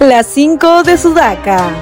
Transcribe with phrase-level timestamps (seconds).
[0.00, 1.72] Las 5 de Sudaca.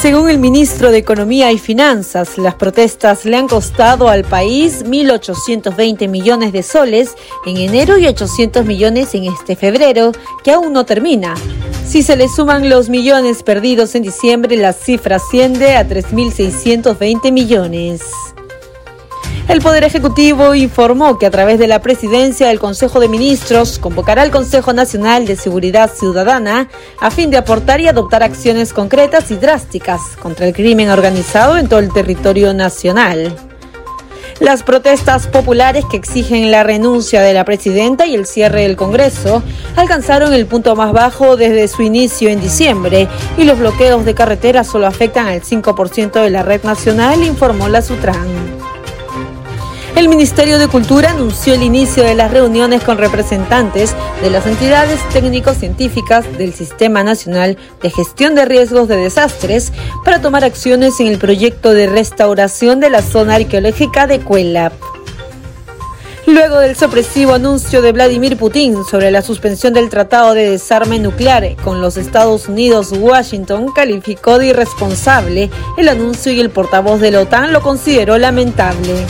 [0.00, 6.08] Según el ministro de Economía y Finanzas, las protestas le han costado al país 1.820
[6.08, 10.12] millones de soles en enero y 800 millones en este febrero,
[10.44, 11.34] que aún no termina.
[11.84, 18.02] Si se le suman los millones perdidos en diciembre, la cifra asciende a 3.620 millones.
[19.50, 24.22] El Poder Ejecutivo informó que a través de la presidencia del Consejo de Ministros convocará
[24.22, 26.68] al Consejo Nacional de Seguridad Ciudadana
[27.00, 31.68] a fin de aportar y adoptar acciones concretas y drásticas contra el crimen organizado en
[31.68, 33.34] todo el territorio nacional.
[34.38, 39.42] Las protestas populares que exigen la renuncia de la presidenta y el cierre del Congreso
[39.74, 44.62] alcanzaron el punto más bajo desde su inicio en diciembre y los bloqueos de carretera
[44.62, 48.39] solo afectan al 5% de la red nacional, informó la Sutran.
[49.96, 55.00] El Ministerio de Cultura anunció el inicio de las reuniones con representantes de las entidades
[55.12, 59.72] técnico-científicas del Sistema Nacional de Gestión de Riesgos de Desastres
[60.04, 64.72] para tomar acciones en el proyecto de restauración de la zona arqueológica de Cuelap.
[66.26, 71.56] Luego del sorpresivo anuncio de Vladimir Putin sobre la suspensión del Tratado de Desarme Nuclear
[71.64, 77.20] con los Estados Unidos, Washington calificó de irresponsable el anuncio y el portavoz de la
[77.20, 79.04] OTAN lo consideró lamentable.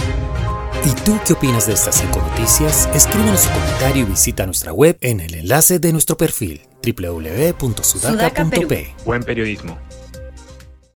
[0.85, 2.89] ¿Y tú qué opinas de estas cinco noticias?
[2.95, 8.95] Escríbenos un comentario y visita nuestra web en el enlace de nuestro perfil www.sudaca.p.
[9.05, 9.79] Buen periodismo.